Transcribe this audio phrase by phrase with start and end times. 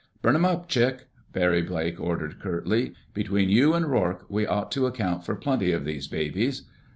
[0.23, 2.93] "Burn 'em up, Chick," Barry Blake ordered curtly.
[3.13, 6.63] "Between you and Rourke we ought to account for plenty of these babies."